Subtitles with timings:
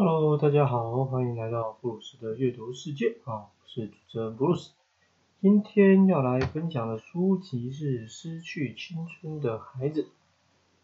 [0.00, 4.70] Hello，大家好，欢迎来到布鲁斯的阅读世界啊，我是主持人布鲁斯。
[5.40, 10.02] 今天要来分享的书籍是《失去青春的孩子》。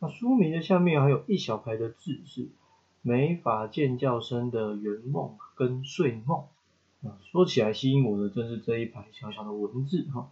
[0.00, 2.48] 那书名的下面还有一小排的字是
[3.02, 6.46] “美法见教生的圆梦跟睡梦”。
[7.06, 10.28] 啊，说起来吸引我的正是这一排小小的文字哈。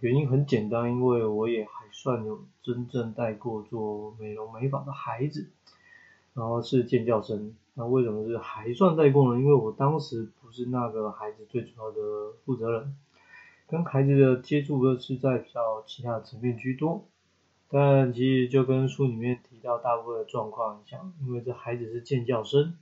[0.00, 5.48] 原因很简单，因为我也还算有真正带过做美容美发的孩子。
[6.32, 9.40] 然后是建教生，那为什么是还算带过呢？
[9.40, 12.96] 因为我当时不是那个孩子最主要的负责人，
[13.66, 17.04] 跟孩子的接触都是在比较其他的层面居多。
[17.68, 22.76] 但其实就跟书里面提到大部分的状况一样，因为这孩子是建教生，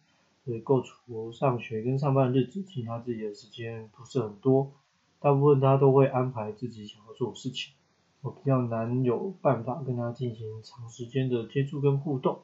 [0.44, 4.72] 所以构除上学跟上班的日子，其他自己的时间不是很多，
[5.20, 7.72] 大部分他都会安排自己想要做的事情，
[8.20, 12.40] 我比较难有办法跟他进行长时间的接触跟互动。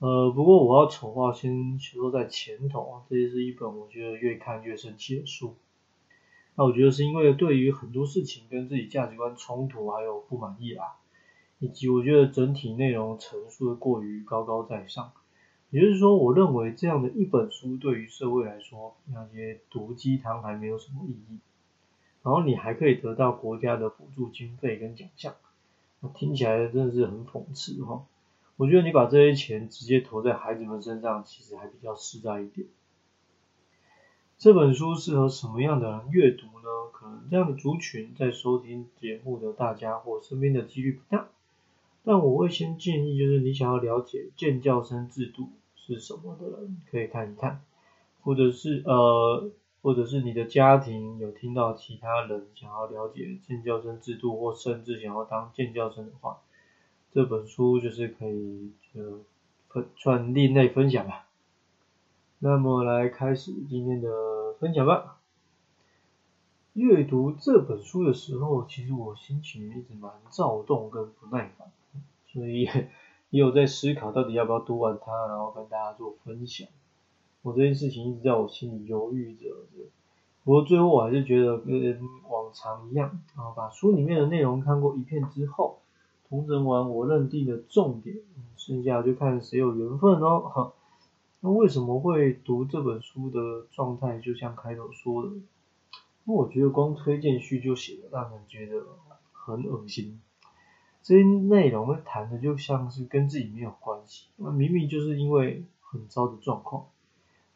[0.00, 5.54] 呃，不过我要丑话先说在前头啊，这是一本我觉得越看越生气的书。
[6.54, 10.96] 那我觉得是因为对于很多事情跟自己价值观冲突还有不满意啦，
[11.58, 15.12] 以及我觉得整体内容陈述的过于高高在上。
[15.68, 21.38] 也就是说，我认为这样的一本书对于社会来说，那些毒鸡汤还没有什么意义。
[22.22, 25.34] 然后你还可以得到国家的补助经费跟奖项，
[26.14, 28.04] 听起来真的是很讽刺哈。
[28.60, 32.66] 我觉得你把这些钱直接投在孩子们身上，其实还比较实在一点。
[34.36, 36.68] 这本书适合什么样的人阅读呢？
[36.92, 41.28] 可能这样的族群在收听节目的大家或身边的几率不大。
[42.04, 47.62] 但我会先建议，就是你想要了解建教生制度是什么的人，可以看一看，
[48.20, 56.40] 或者是呃，或者是你的家庭有听到其他人想要了解建教生制度，或甚至想要当建教生的话。
[57.12, 59.24] 这本书就是可以就
[59.68, 61.26] 分算另类分享吧。
[62.38, 65.18] 那么来开始今天的分享吧。
[66.74, 71.72] 阅读这本书的时候，其实我心情一直蛮躁动跟不耐烦，
[72.28, 72.62] 所以
[73.30, 76.68] 也有在思考到底要不要读完它，然后跟大家做分享。
[77.42, 79.48] 我这件事情一直在我心里犹豫着，
[80.44, 85.79] 不过最后我还是觉得跟往常一样，啊，把书里面的内容看过一遍之后。
[86.30, 88.16] 重整完我认定的重点，
[88.56, 90.40] 剩下就看谁有缘分哦。
[90.40, 90.72] 哈，
[91.40, 95.42] 那为什么会读这本书的状态，就像开头说的，因
[96.26, 98.86] 为我觉得光推荐序就写的让人觉得
[99.32, 100.20] 很恶心。
[101.02, 106.86] 这些内容谈的就像是跟自己没有关系，那明明就是因为很糟的状况，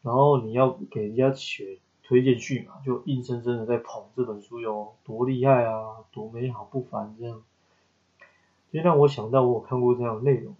[0.01, 7.41] 然后你要给人家写推荐序嘛，就硬生生的在捧这本书有多厉害啊，多美好不凡这样。
[8.71, 10.55] 就让我想到我有看过这样的内容，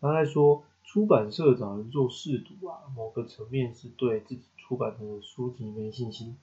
[0.00, 6.36] 他在说出版社找人做试读啊，某个层面是对自己出版的书籍没信心，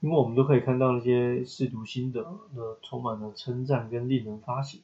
[0.00, 2.22] 因为我们都可以看到那些试读心得
[2.54, 4.82] 的充满了称赞跟令人发喜，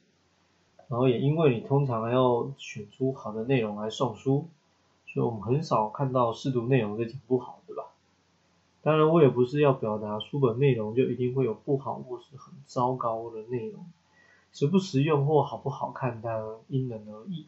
[0.87, 4.47] 然后也因为你通常要选出好的内容来送书，
[5.07, 7.85] 所以我们很少看到试读内容在讲不好，对吧？
[8.83, 13.85] 当然我也不是要表达书本内容就一定会有不好或是很糟糕的内容。
[14.51, 17.47] 实不实用或好不好看，当然因人而异。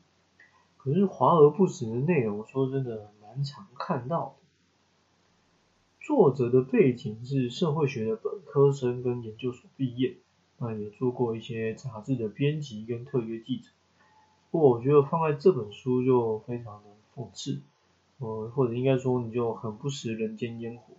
[0.78, 4.44] 可是华而不实的内容，说真的蛮常看到的。
[6.02, 10.18] 作者的背景是社会学的本科生跟研究所毕业，
[10.58, 13.69] 那也做过一些杂志的编辑跟特约记者。
[14.52, 17.62] 不过我觉得放在这本书就非常的讽刺，
[18.19, 20.94] 呃，或者应该说你就很不食人间烟火。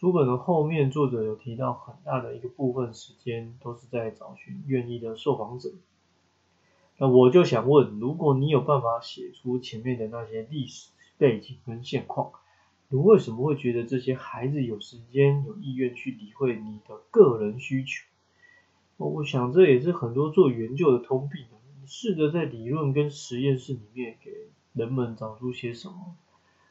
[0.00, 5.70] 书本的后面，作者有提到很大的一个部分时间都是在找寻愿意的受访者。
[6.98, 12.30] 那我就想问，如果你有办法写出前面的那些历史背景跟现况，
[12.90, 18.06] 你为什么会觉得这些孩子有时间、有意愿去理会你的个人需求？
[18.98, 21.44] 我想这也是很多做研究的通病。
[21.86, 24.30] 试着在理论跟实验室里面给
[24.74, 26.14] 人们找出些什么。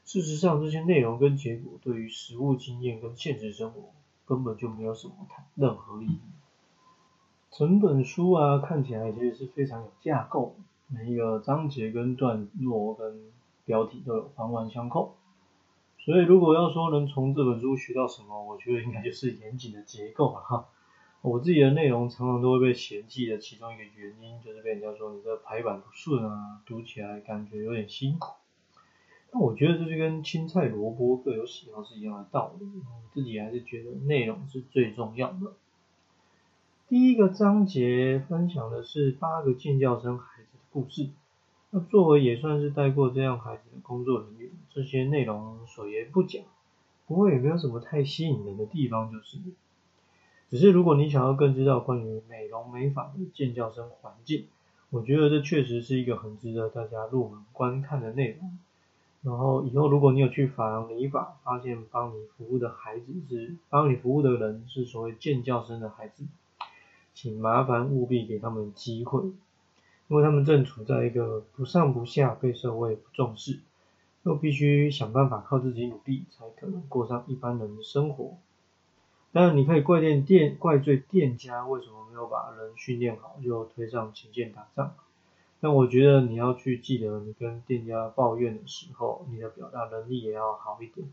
[0.07, 3.89] 事实上，这些内容跟结果对于实物经验跟现实生活
[4.25, 6.21] 根本就没有什么太任何意义。
[7.51, 10.55] 整本书啊，看起来其实是非常有架构，
[10.87, 13.19] 每一个章节跟段落跟
[13.65, 15.17] 标题都有环环相扣。
[15.99, 20.69] 所以，如果要说能从这本书学到什么，我觉得应该就是严谨的结构了哈。
[21.21, 28.35] 我自己的内容常常都会被嫌弃的其中一个原因，就是被人家说你这排版不顺啊，读起来感觉有点辛苦。
[29.39, 32.65] 我觉得这就跟青菜萝卜各有喜好是一样的道理。
[33.13, 35.53] 自己还是觉得内容是最重要的。
[36.87, 41.09] 第一个章节分享的是八个建教生孩子的故事。
[41.71, 46.39] 那作为也算是带过这样孩子的工作人员，这些内容所言不假，
[47.07, 49.37] 不过也没有什么太吸引人的地方，就是，
[50.49, 54.45] 只是如果你想要更知道关于美容美发的健教生环境，
[54.91, 58.57] 我觉得这确实是一个很值得大家入门观看的内容。
[59.23, 66.23] 然后以后如果你有去发廊理法，发现帮你服务的孩子是帮你服务的人是所谓健教生的孩子，
[67.13, 69.23] 请麻烦务必给他们机会，
[70.07, 73.59] 因为他们正处在一个不上不下、被社会不重视，
[74.23, 78.37] 又必须想办法靠自己努力才可能过上一般人的生活。
[79.33, 84.95] 当然你可以怪店店怪罪店家为什么没有把人训练好就推上前线打仗。
[85.59, 91.07] 但我觉得你要去记得，你跟店家抱怨的时候，你的表达能力也要好一点，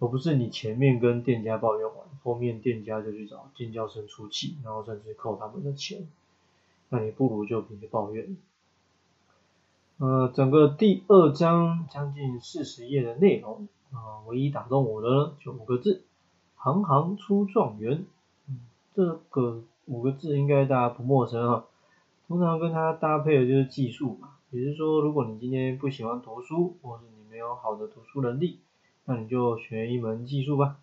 [0.00, 6.08] 而不是你前面跟店家抱怨完，后面店家就去找尖叫声出气，然后甚至扣他们的钱，
[6.88, 8.36] 那你不如就别抱怨。
[9.98, 16.02] 呃，整个第二章将近四十页的内容啊，唯一打动我的就五个字：
[16.56, 18.04] 行行出状元。
[18.48, 18.60] 嗯，
[18.94, 21.64] 这个五个字应该大家不陌生啊。
[22.28, 28.60] 通常跟它搭配的就是技术嘛，也就是说，如果你今天不喜欢读书，或者你没有好的读书能力，
[29.06, 30.76] 那你就学一门技术吧。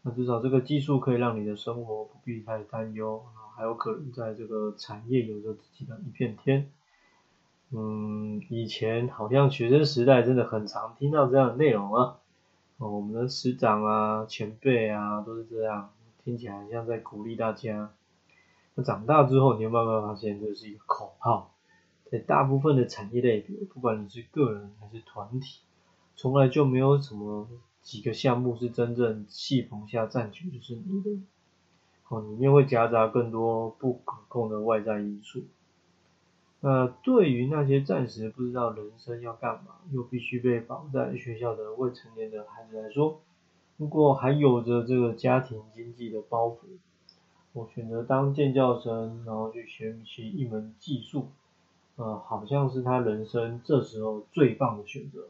[0.00, 3.22] 那至少这个技术可以让你的生活不必太担忧，
[3.54, 6.70] 还有可能在这个产业有着自己的一片天。
[7.72, 12.16] 嗯，以前好像学生时代真的很常听到这样的内容啊，
[12.78, 15.90] 我们的师长啊、前辈啊都是这样，
[16.24, 17.90] 听起来像在鼓励大家。
[18.76, 21.54] 那长大之后，你会慢慢发现这是一个口号，
[22.10, 25.60] 在大部分的产业类别，不管你是个人还是团体，
[26.14, 27.48] 从来就没有什么
[27.80, 31.10] 几个项目是真正气棚下占据就是你的，
[32.08, 35.44] 哦，里面会夹杂更多不可控的外在因素。
[36.60, 43.20] 那对于那些暂时不知道人生要干嘛，又必须被绑在学校的未成年的孩子来说，
[43.78, 46.58] 如果还有着这个家庭经济的包袱，
[47.56, 51.28] 我选择当建教生，然后去学习一门技术，
[51.96, 55.26] 呃，好像是他人生这时候最棒的选择。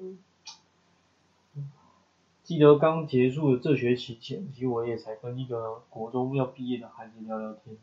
[2.42, 7.76] 记得刚结束的这学期前，其实我也才跟一个国中要毕业的孩子聊聊天，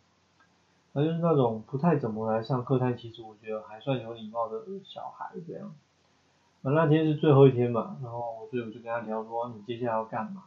[0.93, 5.73] 他就是那种不太怎么来上课，但其实我觉得还算有礼貌的小孩这样。
[6.63, 10.43] 那那天是最后一天嘛，然后所以我就跟他聊说，你接下来要干嘛？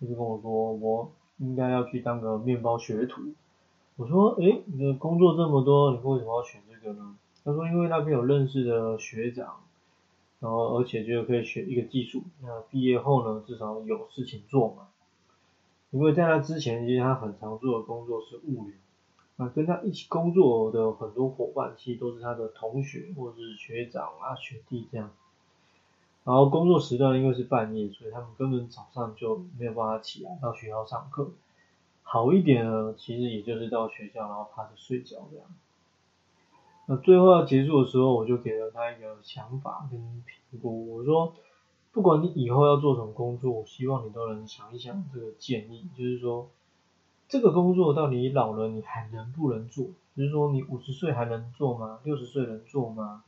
[0.00, 1.12] 他就跟我说我。
[1.44, 3.22] 应该要去当个面包学徒。
[3.96, 7.14] 我说，诶，你的工作这么多，你为什么要选这个呢？
[7.44, 9.60] 他说，因为那边有认识的学长，
[10.40, 14.88] 然后而且就可以学一个技术，那毕业后呢，至少有事情做嘛。
[15.90, 18.74] 因为在他之前，其实他很常做的工作是物流，
[19.36, 25.12] 那跟他一起工作的很多伙伴，其实都是他的同学或者是学长啊、学弟这样。
[26.24, 31.30] 然后工作时段因为是半夜，所以他们根本早上就没有办法起来到学校上课。
[32.02, 35.46] 好一点呢，其实也就是到学校然后趴着睡觉这样。
[36.86, 41.34] 那最后要结束的时候，我就给了他一个想法跟评估，我说，
[41.92, 46.48] 不管你以后要做什么工作，我希望你都能想一想这个建议，就是说，
[47.28, 49.86] 这个工作到底老了你还能不能做？
[50.16, 52.00] 就是说你五十岁还能做吗？
[52.04, 53.24] 六十岁能做吗？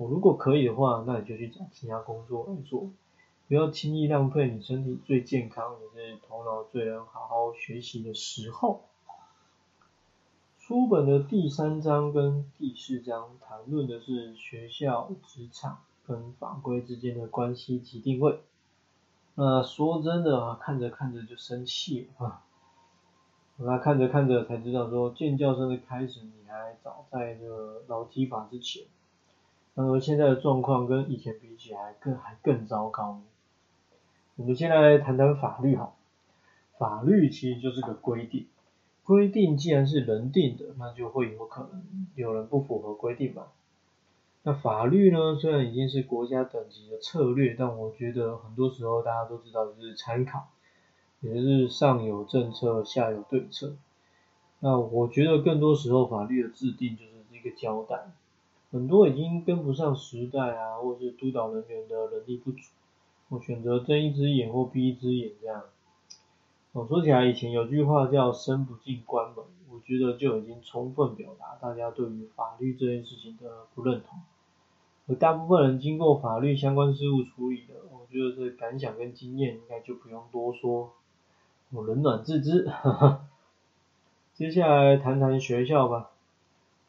[0.00, 2.88] 我如果可以的话，那你就去找其他工作来做，
[3.48, 8.84] 不要轻易浪费你身体最健康也是头脑最能好好学习的时候。
[10.56, 18.40] 书本的第三章跟第四章谈论的是学校、职场跟法规之间的关系及定位。
[19.34, 22.42] 那说真的啊，看着看着就生气啊！
[23.58, 28.84] 我看着看着才知道，说建教生的开始，你还早在这个劳基法之前。
[29.86, 33.20] 而现在的状况跟以前比起来更还更糟糕。
[34.36, 35.92] 我们先来谈谈法律哈，
[36.78, 38.46] 法律其实就是个规定，
[39.04, 43.48] 规定既然是人定的，那就会有可能有人不符合规定嘛。
[44.42, 50.48] 那法律呢，虽然已经是国家等级的策略，但我觉得很多时候大家都知道就是参考，
[51.20, 53.74] 也就是上有政策，下有对策。
[54.60, 58.10] 那我觉得更多时候法律的制定就是一个交代。
[58.70, 62.70] 很多已经跟不上时代啊，或是督导人员的能力不足，
[63.28, 65.64] 我选择睁一只眼或闭一只眼这样。
[66.72, 74.20] 我说起来，以前有句话叫“生不进关门”，我觉得就已经充分表达大家对于法律这件事情的不认同。
[75.08, 80.92] 而大部分人经过法律相关事务处理的，我觉得这感想跟经验应该就不用多说，
[81.72, 82.70] 我冷暖自知。
[84.32, 86.09] 接下来谈谈学校吧。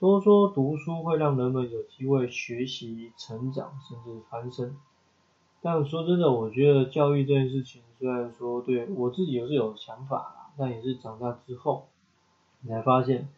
[0.02, 4.76] 都说读书会让人们有机会学习、成长，甚至翻身。
[5.62, 11.88] 但说真的，我觉得教育这件事情，虽然说对我自己也是有想法啦，但也是长大之后，
[12.62, 13.30] 你才发现，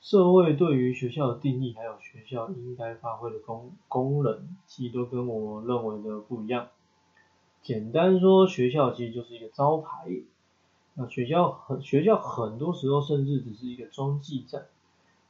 [0.00, 6.68] 社会对于学校的定义，还有学校应该发挥的功功能，其实都跟我认为的不一样。
[7.60, 10.08] 简单说，学校其实就是一个招牌，
[10.94, 14.68] 那学校很学校很多时候甚至只是一个中继站，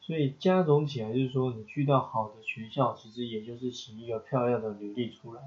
[0.09, 5.43] 所以加总起来就是说，你去到好的学校，其实也就是写一个漂亮的履历出来。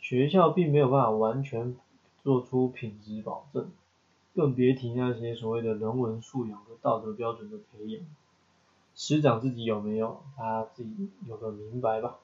[0.00, 1.76] 学校并没有办法完全
[2.24, 3.70] 做出品质保证，
[4.34, 8.02] 更别提那些所谓的人文素养和道德标准的培养。
[8.96, 12.16] 师长自己有没有，他自己有个明白吧。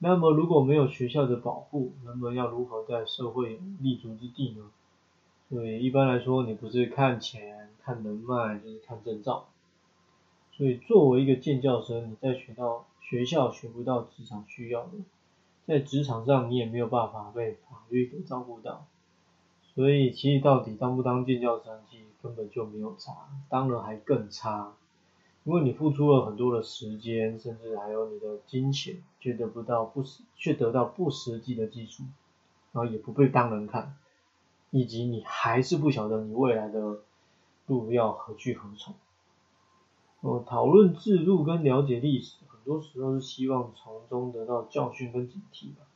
[0.00, 4.70] 那么如果没有学校的保护，人们要如何在社会立足之地呢？
[5.48, 9.48] 所以一般来说，你不是看钱、看人脉，就是看证照。
[10.58, 14.90] 所以作为一个建教生，你在学到学校学不到职场需要的。
[15.68, 18.84] 在职场上，你也没有办法被法律给照顾到，
[19.76, 24.74] 所以其实到底当不当建教生，其实根本就没有差，当了还更差，
[25.44, 32.02] 因为你付出了很多的时间，甚至还有你的金钱，却得不到不实，却得到不实际的技术，
[32.72, 33.94] 然后也不被当人看，
[34.72, 36.98] 以及你还是不晓得你未来的
[37.66, 38.92] 路要何去何从。
[40.20, 42.36] 哦，讨论制度跟了解历史。
[42.48, 45.86] 很多时候是希望从中得到教训跟警惕吧。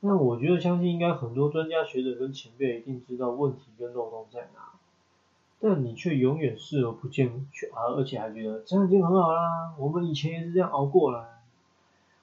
[0.00, 4.72] 那我觉得相信应该很多专家学者跟前辈一定知道问题跟漏洞在哪，
[5.60, 9.74] 但你却永远视而不见，却而且还觉得这样已经很好啦。
[9.76, 11.42] 我们以前也是这样熬过来。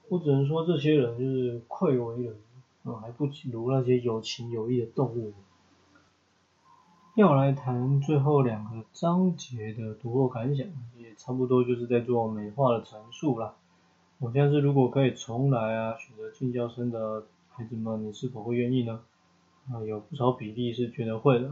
[0.07, 2.35] 我只能说这些人就是愧为人，
[2.83, 5.33] 啊还不如那些有情有义的动物。
[7.15, 10.67] 要来谈最后两个章节的读后感想，
[10.97, 13.55] 也差不多就是在做美化的陈述了。
[14.19, 18.99] 我像是如果可以重来啊，选择进教生的孩子们，你是否会愿意呢？
[19.71, 21.49] 啊，有不少比例是觉得会的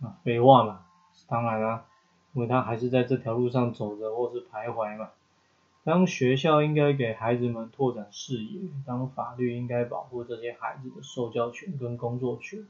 [0.00, 0.80] 啊，废话嘛，
[1.28, 1.84] 当然啦，
[2.32, 5.10] 因为他还是在这条路上走着或是徘徊嘛。
[5.84, 12.66] 当学校应该给孩子们拓展视野，当法律应该保护这些孩子的受教权跟工作权，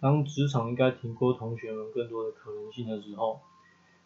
[0.00, 3.40] 当职场应该提供同学们更多的可能性的时候，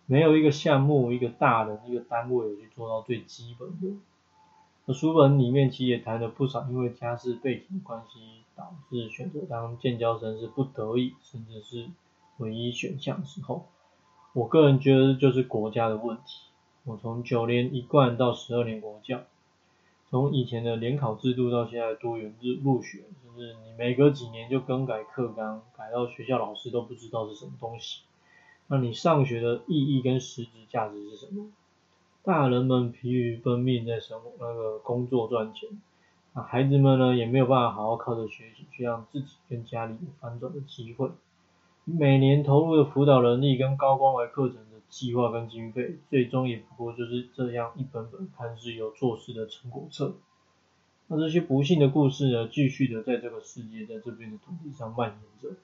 [0.06, 3.96] 没有一个项目、一个大的、一个单位有去做到最基本的。
[4.86, 11.88] 那书本里面其实也谈了不少，因为家世背景关系，导致选择当建教生是不得已，甚至是
[12.36, 13.68] 唯一选项的时候，
[14.34, 16.50] 我个人觉得就是国家的问题。
[16.84, 19.22] 我从九年一贯到十二年国教，
[20.14, 28.02] 从以前的联考制度到现在多元入入学，就是你每隔几年就更改课纲，改到学校老师都不知道是什么东西，
[28.68, 31.48] 那你上学的意义跟实质价值是什么？
[32.22, 35.68] 大人们疲于奔命在生活那个工作赚钱，
[36.32, 41.10] 啊，孩子们呢也没有办法好好靠着学习去让自己跟家里有翻转的机会。
[41.84, 44.58] 每年投入的辅导人力跟高关怀课程
[44.94, 50.14] 计划跟经费，最终也不过就是这样一本本看似有做事的成果册。
[51.08, 55.56] 那这些不幸的故事呢，继续的在这个世界，在这边的土地上蔓延着。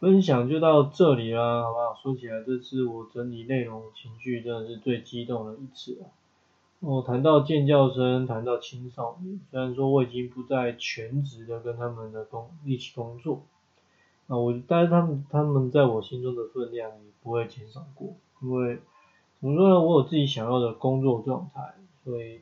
[0.00, 1.94] 分享就到这里啦，好不好？
[2.02, 6.08] 说起来，这次我整理内容情绪真的是最激动的一次啊！
[6.80, 13.44] 我谈到建教生，谈到青少年，虽然说我已经不再全职的跟他们的工一起工作，
[14.32, 18.80] 啊，我但是他们他们在我心中的分量也不会减少过，因为
[19.40, 19.80] 怎么说呢？
[19.80, 21.74] 我有自己想要的工作状态，
[22.04, 22.40] 所以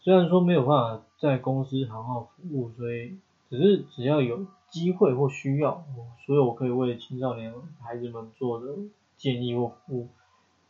[0.00, 3.16] 虽然说没有办法在公司好好服务，所以
[3.48, 4.46] 只是只要有。
[4.70, 5.82] 机会或需要，
[6.26, 8.66] 所有我可以为青少年孩子们做的
[9.16, 10.08] 建议或服务，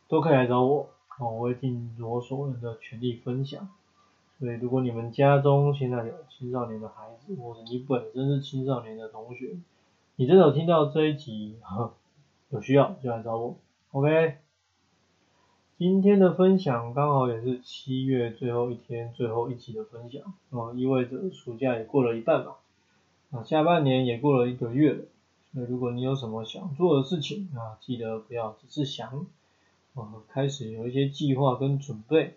[0.06, 3.68] 都可以来找我，我会尽我所能的全力分享。
[4.38, 9.56] 所以，如果你们家中现在有青少年的孩子，或者你本身是青少年的同学，
[10.20, 11.54] 你真的有听到这一集，
[12.50, 13.56] 有需要就来找我
[13.92, 14.38] ，OK。
[15.76, 22.56] 今天的分享刚好也是七月最后一天最后一集的分享，哦，意味着暑假也过了一半了，
[23.30, 25.04] 啊下半年也过了一个月了，
[25.52, 29.24] 所以如果你有什么想做的事情啊，记得不要只是想，
[29.94, 32.34] 啊，开始有一些计划跟准备。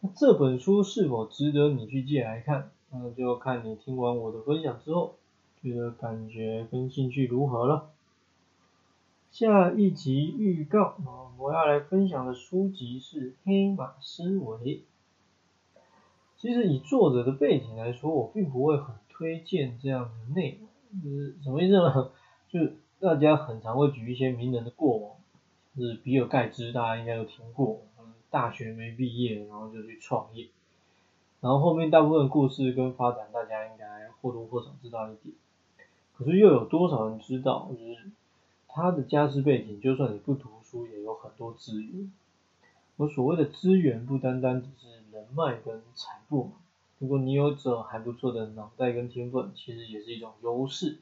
[0.00, 2.70] 那这本书是否值得你去借来看？
[2.90, 5.14] 那就看你听完我的分享之后，
[5.64, 7.90] 觉得感觉跟兴趣如何了。
[9.30, 14.58] 下一集预告啊，我要来分享的书籍是《黑马思维》。
[16.36, 18.94] 其实以作者的背景来说，我并不会很。
[19.16, 22.10] 推荐这样的内容，就是什么意思呢？
[22.48, 25.12] 就是大家很常会举一些名人的过往，
[25.76, 27.82] 就是比尔盖茨，大家应该都听过，
[28.28, 30.48] 大学没毕业，然后就去创业，
[31.40, 35.32] 然后后面大部分故事跟发展，大家应该或多或少知道一点。
[36.16, 38.10] 可是又有多少人知道，就是
[38.68, 42.12] 他的家世背景，就算你不读书，也有很多资源。
[42.96, 46.52] 我所谓的资源，不单单只是人脉跟财富嘛。
[47.00, 50.98] 如果你有着还不错的脑袋跟天分，其实也是一种优势。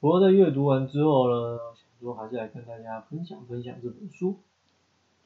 [0.00, 4.36] 不过在阅读完之后呢，想说还是来跟大家分享分享这本书，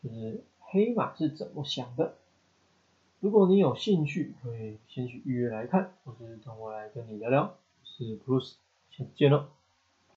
[0.03, 2.15] 就是黑马是怎么想的。
[3.21, 7.55] 如果你有兴趣，可以先去预约来看，或是等我来跟你聊聊。
[8.07, 8.55] 是 Bruce，
[8.91, 9.58] 下次见喽。